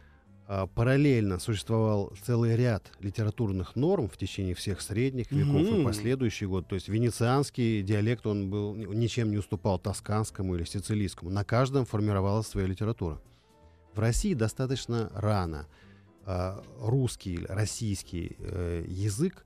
[0.75, 5.82] параллельно существовал целый ряд литературных норм в течение всех средних веков mm-hmm.
[5.82, 6.67] и последующий год.
[6.67, 11.32] То есть венецианский диалект, он был, ничем не уступал тосканскому или сицилийскому.
[11.32, 13.21] На каждом формировалась своя литература.
[13.93, 15.67] В России достаточно рано
[16.25, 19.45] э, русский, российский э, язык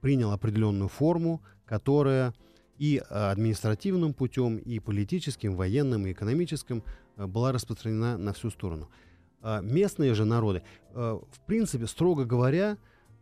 [0.00, 2.34] принял определенную форму, которая
[2.78, 6.84] и административным путем, и политическим, военным, и экономическим
[7.16, 8.88] э, была распространена на всю сторону.
[9.40, 10.62] А, местные же народы,
[10.94, 12.76] а, в принципе, строго говоря,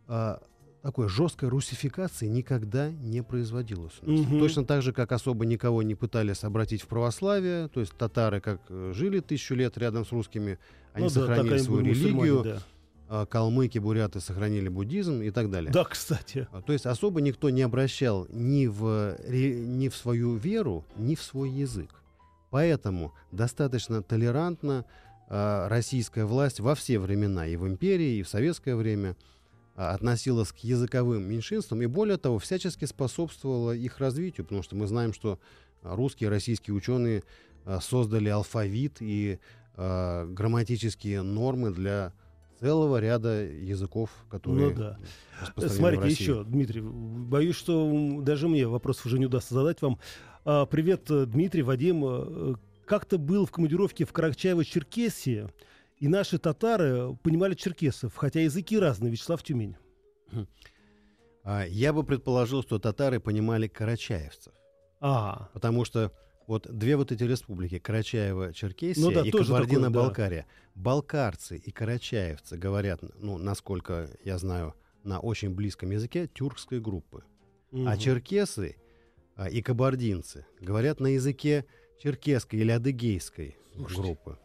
[0.07, 0.41] а,
[0.81, 3.99] такой жесткой русификации никогда не производилось.
[4.01, 4.39] Угу.
[4.39, 8.61] Точно так же, как особо никого не пытались обратить в православие, то есть татары, как
[8.69, 10.59] э, жили тысячу лет рядом с русскими,
[10.93, 12.61] они ну, сохранили да, свою религию,
[13.09, 13.25] да.
[13.25, 15.71] калмыки, буряты сохранили буддизм и так далее.
[15.71, 16.47] Да, кстати.
[16.65, 21.49] То есть особо никто не обращал ни в, ни в свою веру, ни в свой
[21.49, 21.89] язык.
[22.49, 24.85] Поэтому достаточно толерантно
[25.29, 29.15] российская власть во все времена, и в империи, и в советское время,
[29.75, 34.87] а, относилась к языковым меньшинствам, и более того, всячески способствовала их развитию, потому что мы
[34.87, 35.39] знаем, что
[35.83, 37.23] русские и российские ученые
[37.63, 39.39] а, создали алфавит и
[39.75, 42.11] грамматические нормы для
[42.59, 44.69] целого ряда языков, которые...
[44.69, 44.97] Ну да.
[45.67, 49.99] Смотрите, еще, Дмитрий, боюсь, что даже мне вопрос уже не удастся задать вам.
[50.43, 52.57] Привет, Дмитрий, Вадим
[52.87, 55.51] как-то был в командировке в Карачаево-Черкесии,
[55.97, 59.11] и наши татары понимали черкесов, хотя языки разные.
[59.11, 59.75] Вячеслав Тюмень.
[60.31, 60.47] Хм.
[61.43, 64.53] А, я бы предположил, что татары понимали карачаевцев.
[64.99, 65.49] А.
[65.53, 66.11] Потому что
[66.47, 70.45] вот две вот эти республики, Карачаево-Черкесия ну, да, и Кабардино-Балкария,
[70.75, 70.81] да.
[70.81, 77.23] балкарцы и карачаевцы говорят, ну, насколько я знаю, на очень близком языке тюркской группы.
[77.71, 77.87] Угу.
[77.87, 78.75] А черкесы
[79.35, 81.65] а, и кабардинцы говорят на языке
[81.99, 84.01] черкесской или адыгейской Слушайте.
[84.01, 84.37] группы.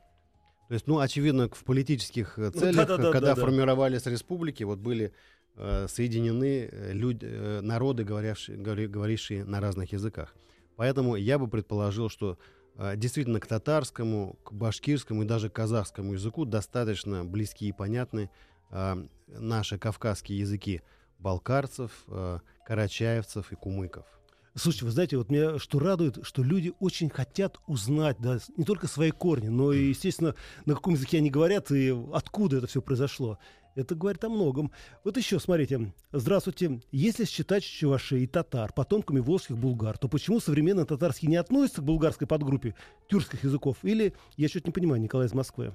[0.68, 4.06] То есть, ну, очевидно, в политических э, ну целях, ну, да, да, когда да, формировались
[4.06, 5.12] республики, вот были
[5.56, 10.34] э, соединены э, люди, э, народы, говорившие, говори, говорившие на разных языках.
[10.76, 12.38] Поэтому я бы предположил, что
[12.76, 18.30] э, действительно к татарскому, к башкирскому и даже к казахскому языку достаточно близки и понятны
[18.70, 20.80] э, наши кавказские языки
[21.18, 24.06] балкарцев, э, карачаевцев и кумыков.
[24.54, 28.86] Слушайте, вы знаете, вот меня что радует, что люди очень хотят узнать, да, не только
[28.86, 30.34] свои корни, но и, естественно,
[30.66, 33.38] на каком языке они говорят и откуда это все произошло.
[33.74, 34.70] Это говорит о многом.
[35.02, 35.94] Вот еще, смотрите.
[36.12, 36.82] Здравствуйте.
[36.90, 41.84] Если считать чувашей и татар потомками волжских булгар, то почему современный татарский не относится к
[41.84, 42.74] булгарской подгруппе
[43.08, 43.78] тюркских языков?
[43.82, 45.74] Или, я что-то не понимаю, Николай из Москвы.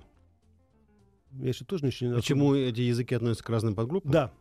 [1.31, 2.13] Я еще тоже не очень...
[2.13, 2.57] Почему особо...
[2.57, 4.11] эти языки относятся к разным подгруппам?
[4.11, 4.31] Да.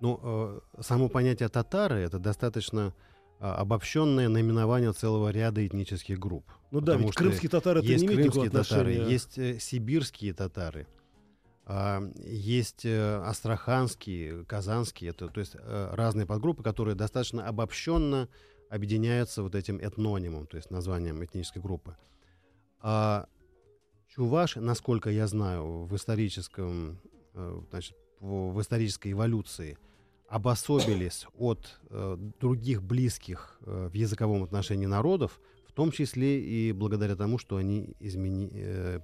[0.00, 2.94] Ну, э, само понятие татары, это достаточно
[3.38, 6.44] обобщенное наименование целого ряда этнических групп.
[6.70, 10.86] Ну да, ведь крымские татары это не крымские татары, есть э, сибирские татары,
[11.66, 18.28] э, есть э, астраханские, казанские, это, то есть э, разные подгруппы, которые достаточно обобщенно
[18.70, 21.96] объединяются вот этим этнонимом, то есть названием этнической группы.
[22.80, 23.28] А
[24.08, 27.00] чуваш, насколько я знаю, в историческом,
[27.70, 29.78] значит, в исторической эволюции–
[30.28, 37.16] обособились от э, других близких э, в языковом отношении народов, в том числе и благодаря
[37.16, 39.00] тому, что они измени, э,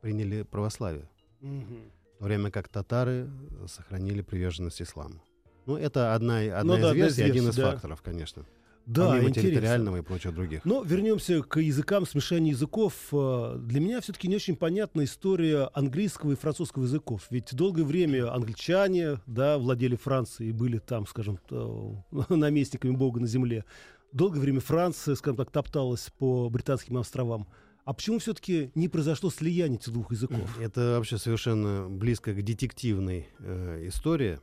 [0.00, 1.08] приняли православие.
[1.40, 1.90] Mm-hmm.
[2.14, 3.28] В то время как татары
[3.66, 5.20] сохранили приверженность исламу.
[5.66, 7.72] Ну, это одна, одна ну, из да, версий, один из да.
[7.72, 8.44] факторов, конечно.
[8.86, 9.50] Да, Помимо интересно.
[9.50, 10.64] территориального и прочих других.
[10.64, 12.94] Но вернемся к языкам, смешению языков.
[13.12, 17.26] Э, для меня все-таки не очень понятна история английского и французского языков.
[17.30, 21.38] Ведь долгое время англичане да, владели Францией и были там, скажем,
[22.28, 23.64] наместниками Бога на земле.
[24.12, 27.46] Долгое время Франция, скажем так, топталась по британским островам.
[27.84, 30.58] А почему все-таки не произошло слияние этих двух языков?
[30.60, 34.38] Это вообще совершенно близко к детективной э, истории,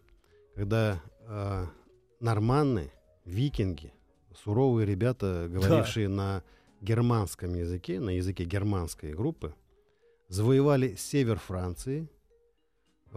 [0.56, 1.66] когда э,
[2.20, 2.92] норманны,
[3.26, 3.94] викинги,
[4.44, 6.14] суровые ребята, говорившие да.
[6.14, 6.44] на
[6.82, 9.54] германском языке, на языке германской группы,
[10.30, 12.08] завоевали север Франции,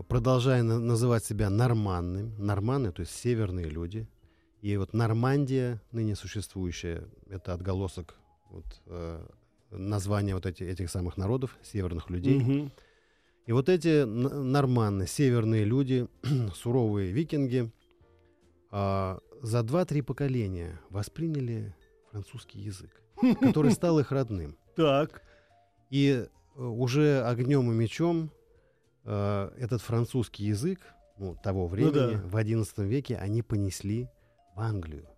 [0.09, 4.07] продолжая на- называть себя норманным, норманы, то есть северные люди.
[4.63, 8.15] И вот Нормандия, ныне существующая, это отголосок
[8.49, 9.27] вот, э,
[9.71, 12.41] названия вот эти, этих самых народов, северных людей.
[12.41, 12.71] Угу.
[13.47, 16.07] И вот эти норманны, северные люди,
[16.55, 17.73] суровые викинги,
[18.71, 21.75] э, за 2-3 поколения восприняли
[22.11, 23.03] французский язык,
[23.41, 24.57] который стал их родным.
[24.77, 25.23] Так.
[25.91, 26.27] И
[26.57, 28.31] э, уже огнем и мечом
[29.05, 30.81] э, этот французский язык
[31.19, 32.29] ну, того ну времени, ну, да.
[32.29, 34.09] в XI веке, они понесли
[34.55, 35.09] в Англию.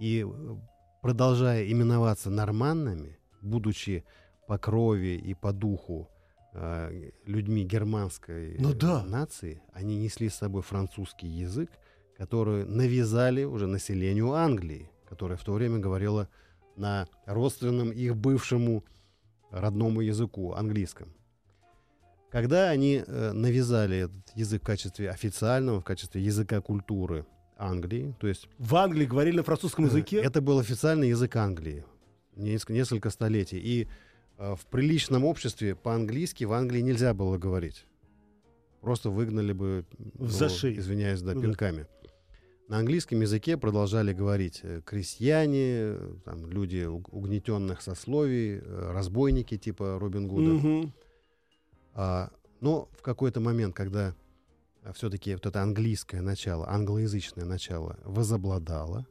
[0.00, 0.56] И э,
[1.00, 4.04] продолжая именоваться норманнами, будучи
[4.48, 6.10] по крови и по духу
[6.54, 9.04] э, людьми германской Ну да.
[9.04, 11.70] нации, они несли с собой французский язык,
[12.22, 16.28] который навязали уже населению Англии, которое в то время говорило
[16.76, 18.84] на родственном их бывшему
[19.50, 21.08] родному языку, английском.
[22.30, 28.28] Когда они э, навязали этот язык в качестве официального, в качестве языка культуры Англии, то
[28.28, 30.18] есть В Англии говорили на французском языке.
[30.18, 31.84] Э, это был официальный язык Англии
[32.36, 33.58] несколько, несколько столетий.
[33.58, 33.88] И
[34.38, 37.84] э, в приличном обществе по-английски в Англии нельзя было говорить.
[38.80, 40.78] Просто выгнали бы, В зашей.
[40.78, 41.86] извиняюсь, да, Ну да.
[42.72, 49.58] На английском языке продолжали говорить э, крестьяне, э, там, люди уг- угнетенных сословий, э, разбойники
[49.58, 50.52] типа Робин Гуда.
[50.52, 50.94] Мгм.
[51.92, 52.30] А,
[52.62, 54.14] но в какой-то момент, когда
[54.94, 59.06] все-таки вот это английское начало, англоязычное начало возобладало,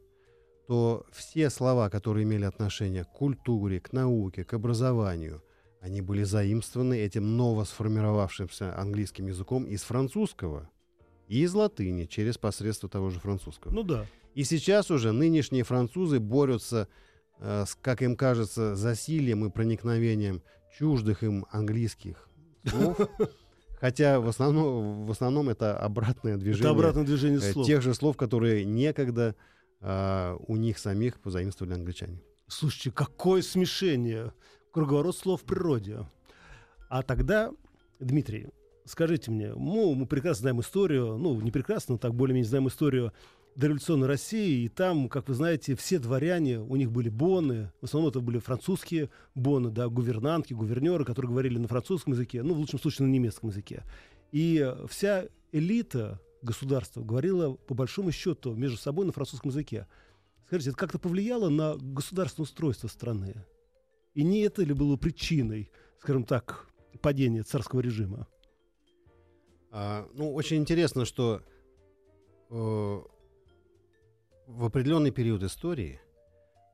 [0.67, 5.43] то все слова, которые имели отношение к культуре, к науке, к образованию,
[5.82, 10.67] они были заимствованы этим новосформировавшимся английским языком из французского
[11.32, 13.72] и из латыни через посредство того же французского.
[13.72, 14.06] Ну да.
[14.36, 16.89] И сейчас уже нынешние французы борются,
[17.39, 20.44] э, с, как им кажется, засилием и проникновением
[20.78, 22.30] чуждых им английских
[22.65, 23.00] слов.
[23.80, 27.65] Хотя в основном, в основном это обратное движение Это обратное движение э, слов.
[27.65, 29.36] тех же слов, которые некогда
[29.80, 32.22] а, у них самих позаимствовали англичане.
[32.48, 34.34] Слушайте, какое смешение.
[34.74, 36.06] Круговорот слов в природе.
[36.89, 37.52] А тогда,
[38.02, 38.50] Дмитрий,
[38.91, 43.13] скажите мне, ну, мы прекрасно знаем историю, ну, не прекрасно, но так более-менее знаем историю
[43.56, 48.10] дореволюционной России, и там, как вы знаете, все дворяне, у них были боны, в основном
[48.10, 52.80] это были французские боны, да, гувернантки, гувернеры, которые говорили на французском языке, ну, в лучшем
[52.80, 53.84] случае, на немецком языке.
[54.32, 59.88] И вся элита государства говорила, по большому счету, между собой на французском языке.
[60.47, 63.45] Скажите, это как-то повлияло на государственное устройство страны?
[64.13, 66.67] И не это ли было причиной, скажем так,
[67.01, 68.27] падения царского режима?
[69.71, 71.41] А, ну, очень интересно, что
[72.49, 73.01] э,
[74.47, 75.99] в определенный период истории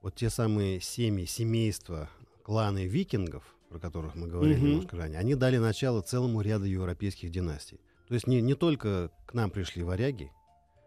[0.01, 2.09] вот те самые семьи, семейства,
[2.43, 4.67] кланы викингов, про которых мы говорили Мгм.
[4.69, 7.79] немножко ранее, они дали начало целому ряду европейских династий.
[8.07, 10.31] То есть не, не только к нам пришли варяги,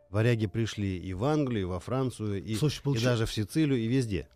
[0.08, 3.78] варяги пришли и в Англию, и во Францию, и, Слушай, и получи- даже в Сицилию,
[3.78, 4.28] и везде.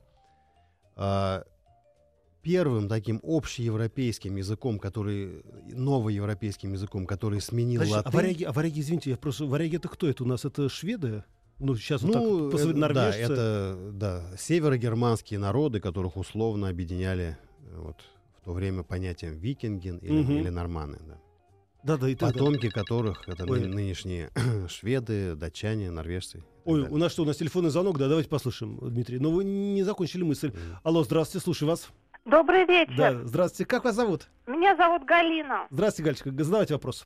[0.97, 1.45] А,
[2.45, 8.13] первым таким общеевропейским языком, который новоевропейским языком, который сменил а латынь.
[8.13, 10.45] варяги, а варяги, извините, я просто, варяги это кто это у нас?
[10.45, 11.25] Это шведы?
[11.59, 13.21] Ну, сейчас вот Ну, так, по- э, да, норвежцы.
[13.21, 17.97] это да, северогерманские народы, которых условно объединяли э, вот,
[18.41, 20.33] в то время понятием викинги или, Мгм.
[20.39, 20.99] или норманы.
[21.07, 21.19] Да.
[21.85, 22.33] Да, да, и так.
[22.33, 23.61] Потомки которых это Ой.
[23.61, 24.31] ны- нынешние
[24.69, 26.43] шведы, датчане, норвежцы.
[26.65, 26.95] Ой, далее.
[26.95, 29.19] у нас что, у нас телефонный звонок, да, давайте послушаем, Дмитрий.
[29.19, 30.49] Но вы не закончили мысль.
[30.49, 30.79] Мгм.
[30.83, 31.89] Алло, здравствуйте, слушаю вас.
[32.25, 32.95] Добрый вечер.
[32.97, 34.29] Да, здравствуйте, как вас зовут?
[34.47, 35.67] Меня зовут Галина.
[35.71, 37.05] Здравствуйте, Галечка, задавайте вопрос.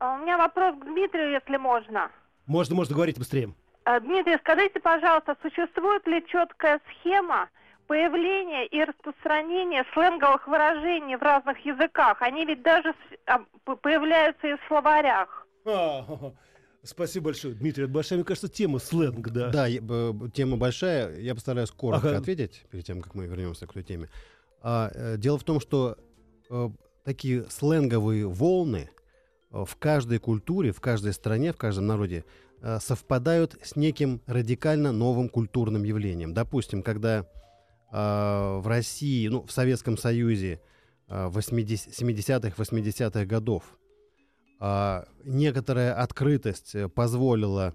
[0.00, 2.10] А, У меня вопрос к Дмитрию, если можно.
[2.46, 3.54] Можно, можно говорить быстрее.
[3.84, 7.48] А, Дмитрий, скажите, пожалуйста, существует ли четкая схема
[7.86, 12.20] появления и распространения сленговых выражений в разных языках?
[12.20, 12.94] Они ведь даже
[13.26, 15.46] а, появляются и в словарях.
[15.64, 16.04] А,
[16.84, 17.84] Спасибо большое, Дмитрий.
[17.84, 19.50] Это большая, мне кажется, тема сленг, да.
[19.50, 21.16] Да, я- б- тема большая.
[21.20, 22.18] Я постараюсь коротко Ага.
[22.18, 24.08] ответить перед тем, как мы вернемся к той теме.
[24.62, 25.96] А, э, дело в том, что
[26.50, 26.70] э,
[27.04, 28.90] такие сленговые волны
[29.52, 32.24] э, в каждой культуре, в каждой стране, в каждом народе
[32.60, 36.34] э, совпадают с неким радикально новым культурным явлением.
[36.34, 40.60] Допустим, когда э, в России, ну, в Советском Союзе
[41.08, 43.78] э, 80 70-х, 80-х годов
[45.24, 47.74] некоторая открытость э, позволила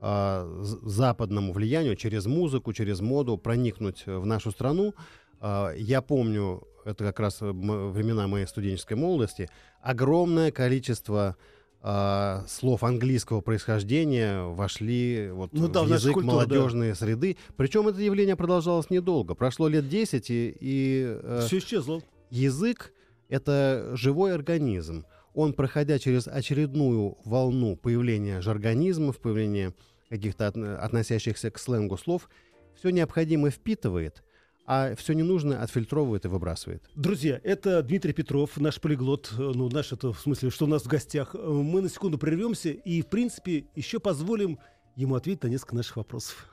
[0.00, 0.46] а,
[0.82, 4.94] западному влиянию через музыку, через моду проникнуть э, в нашу страну.
[5.40, 9.48] А, Я помню, это как раз э, времена моей студенческой молодости,
[9.82, 11.36] огромное количество
[11.80, 16.54] а, слов английского происхождения вошли вот Ну да, в язык культуру, да.
[16.56, 17.36] молодежной среды.
[17.56, 19.34] Причем это явление продолжалось недолго.
[19.34, 22.02] Прошло лет 10, и, и, э, Все исчезло.
[22.30, 22.92] язык—
[23.28, 25.04] это живой организм.
[25.38, 29.72] Он, проходя через очередную волну появления жаргонизмов, появления
[30.08, 32.28] каких-то отно- относящихся к сленгу слов,
[32.74, 34.24] все необходимое впитывает,
[34.66, 36.82] а все ненужное отфильтровывает и выбрасывает.
[36.96, 40.82] Друзья, это Дмитрий Петров, наш полиглот, э, ну, наш, это в смысле, что у нас
[40.82, 41.36] в гостях.
[41.36, 44.58] Э, Мы на секунду прервемся и, в принципе, еще позволим
[44.96, 46.50] ему ответить на несколько наших вопросов.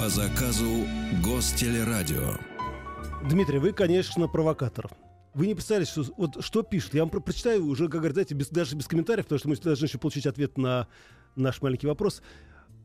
[0.00, 0.86] По заказу
[1.22, 2.38] Гостелерадио.
[3.28, 4.90] Дмитрий, вы, конечно, провокатор.
[5.34, 6.94] Вы не представляете, что, вот, что пишут.
[6.94, 9.56] Я вам про- прочитаю уже, как говорят, знаете, без, даже без комментариев, потому что мы
[9.56, 10.88] должны еще получить ответ на
[11.36, 12.22] наш маленький вопрос.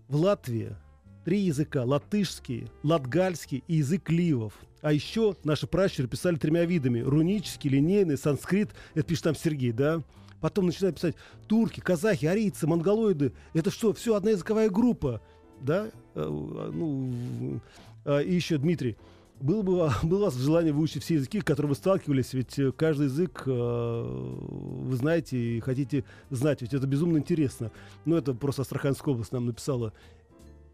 [0.10, 0.76] В Латвии
[1.24, 4.54] три языка– латышский, латгальский и язык ливов.
[4.82, 8.72] А еще наши пращуры писали тремя видами– рунический, линейный, санскрит.
[8.94, 10.04] Это пишет там Сергей, да?
[10.42, 11.16] Потом начинают писать
[11.48, 13.32] турки, казахи, арийцы, монголоиды.
[13.54, 15.22] Это что, все одна языковая группа,
[15.62, 15.90] да?
[16.16, 17.60] Э, ну,
[18.06, 18.96] а, и еще Дмитрий.
[19.42, 22.72] Было бы было у вас желание выучить все языки, к которым вы сталкивались, ведь э,
[22.72, 27.72] каждый язык э, вы знаете и хотите знать, ведь это безумно интересно.
[28.06, 29.94] Ну, это просто Астраханская область нам написала.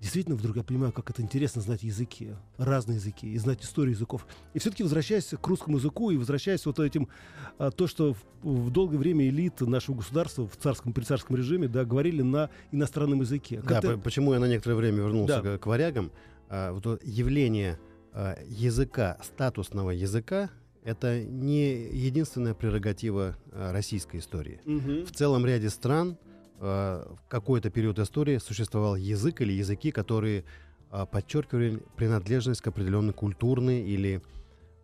[0.02, 4.26] Действительно, вдруг я понимаю, как это интересно знать языки, разные языки, и знать историю языков.
[4.56, 7.08] И все-таки возвращаясь к русскому языку и возвращаясь вот этим,
[7.60, 11.68] а, то, что в, в долгое время элит нашего государства в царском, при царском режиме,
[11.68, 13.58] да, говорили на иностранном языке.
[13.58, 13.98] Как да, ты...
[13.98, 15.58] почему я на некоторое время вернулся да.
[15.58, 16.12] к, к варягам.
[16.50, 17.78] А, вот явление
[18.12, 20.50] а, языка, статусного языка,
[20.84, 24.62] это не единственная прерогатива а, российской истории.
[24.66, 25.06] Угу.
[25.06, 26.18] В целом ряде стран
[26.62, 30.46] в какой-то период истории существовал язык или языки, которые
[30.92, 34.22] а, подчеркивали принадлежность к определенной культурной или,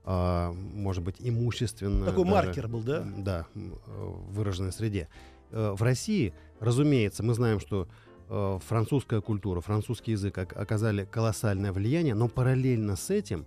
[0.05, 2.05] а, может быть, имущественно.
[2.05, 3.05] Такой даже, маркер был, да?
[3.17, 5.09] Да, выраженной среде.
[5.51, 7.89] Э, в России, разумеется, мы знаем, что
[8.29, 13.45] э, французская культура, французский язык оказали колоссальное влияние, но параллельно с этим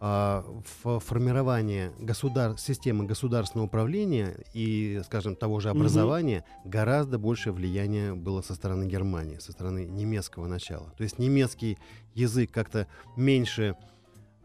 [0.00, 2.58] в формировании государ...
[2.58, 6.70] системы государственного управления и, скажем, того же образования угу.
[6.70, 10.90] гораздо больше влияния было со стороны Германии, со стороны немецкого начала.
[10.96, 11.76] То есть немецкий
[12.14, 12.86] язык как-то
[13.16, 13.76] меньше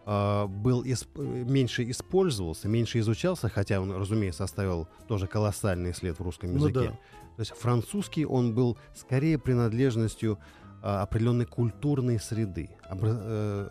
[0.08, 6.22] Uh, был исп меньше использовался, меньше изучался, хотя он, разумеется, оставил тоже колоссальный след в
[6.22, 6.80] русском ну языке.
[6.80, 6.92] Ну, да.
[6.92, 10.38] То есть французский он был скорее принадлежностью
[10.84, 13.70] а, определенной культурной среды, обра- э,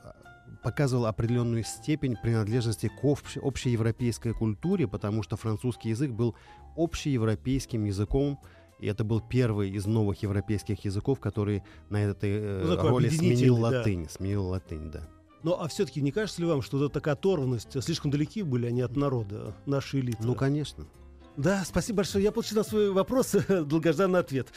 [0.65, 6.35] показывал определенную степень принадлежности к общ- общеевропейской культуре, потому что французский язык был
[6.77, 8.41] общеевропейским языком,
[8.81, 13.61] и это был первый из новых европейских языков, который на этой э, ну, роли сменил
[13.61, 14.11] латынь, да.
[14.11, 15.09] сменил латынь, да.
[15.45, 18.81] Ну, а все-таки не кажется ли вам, что вот такая оторванность, слишком далеки были они
[18.81, 20.23] от народа, наши элиты?
[20.23, 20.87] Ну, конечно.
[21.37, 22.23] Да, спасибо большое.
[22.23, 24.49] Я получил на свой вопрос долгожданный ответ.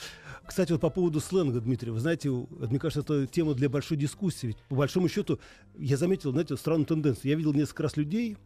[0.46, 4.48] Кстати, вот по поводу сленга, Дмитрий, вы знаете, мне кажется, это тема для большой дискуссии.
[4.48, 5.40] Ведь по большому счету,
[5.76, 7.32] я заметил, знаете, странную тенденцию.
[7.32, 8.38] Я видел несколько раз людей,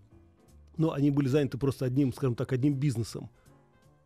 [0.77, 3.29] но они были заняты просто одним, скажем так, одним бизнесом.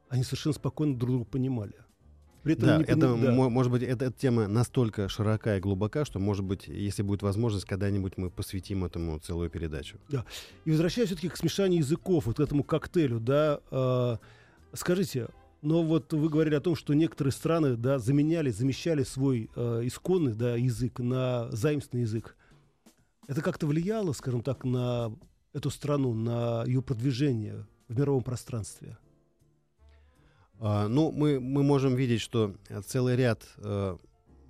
[0.10, 1.74] Они совершенно спокойно друг друга понимали.
[2.46, 3.32] При этом да, не это, да.
[3.32, 7.66] может быть, эта, эта тема настолько широка и глубока, что, может быть, если будет возможность,
[7.66, 9.98] когда-нибудь мы посвятим этому целую передачу.
[10.10, 10.26] Да.
[10.64, 14.18] И возвращаясь все-таки к смешанию языков, вот к этому коктейлю, да, э,
[14.74, 15.30] скажите,
[15.64, 20.36] но вот вы говорили о том, что некоторые страны, да, заменяли, замещали свой э, исконный,
[20.36, 22.38] да, язык на заимственный язык.
[23.26, 25.12] Это как-то влияло, скажем так, на
[25.52, 29.00] эту страну, на ее продвижение в мировом пространстве?
[30.60, 33.98] А, ну, мы, мы можем видеть, что целый ряд э,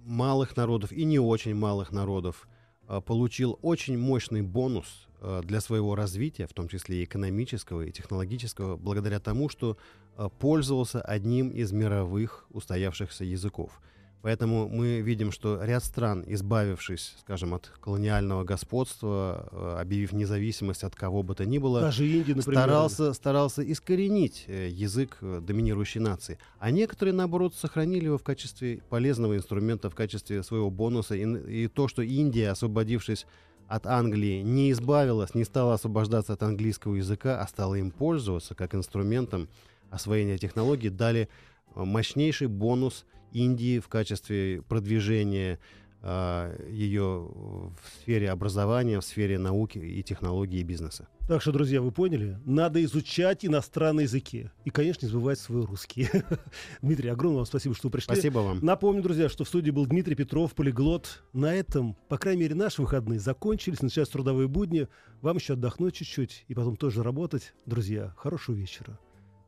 [0.03, 2.47] малых народов и не очень малых народов
[2.87, 7.91] э, получил очень мощный бонус э, для своего развития, в том числе и экономического, и
[7.91, 9.77] технологического, благодаря тому, что
[10.17, 13.81] э, пользовался одним из мировых устоявшихся языков–
[14.25, 20.95] Поэтому мы видим, что ряд стран, избавившись, скажем, от колониального господства, э, объявив независимость от
[20.95, 26.01] кого бы то ни было, Даже Индия, например, старался, старался искоренить э, язык э, доминирующей
[26.01, 26.39] нации.
[26.57, 31.13] А некоторые, наоборот, сохранили его в качестве полезного инструмента, в качестве своего бонуса.
[31.13, 33.27] И, и то, что Индия, освободившись
[33.67, 38.73] от Англии, не избавилась, не стала освобождаться от английского языка, а стала им пользоваться как
[38.73, 39.49] инструментом
[39.91, 41.29] освоения технологий, дали
[41.75, 43.05] мощнейший бонус
[43.35, 45.59] Индии в качестве продвижения
[46.01, 51.07] а, ее в сфере образования, в сфере науки и технологий и бизнеса.
[51.27, 52.39] Так что, друзья, вы поняли?
[52.45, 54.51] Надо изучать иностранные языки.
[54.63, 56.07] И, конечно, не забывать свой русский.
[56.83, 58.13] Дмитрий, огромное вам спасибо, что пришли.
[58.13, 58.59] Спасибо вам.
[58.61, 61.23] Напомню, друзья, что в студии был Дмитрий Петров, полиглот.
[61.33, 63.81] На этом, по крайней мере, наши выходные закончились.
[63.81, 64.87] Начались трудовые будни.
[65.21, 67.53] Вам еще отдохнуть чуть-чуть и потом тоже работать.
[67.65, 68.99] Друзья, хорошего вечера.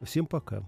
[0.02, 0.68] Всем пока.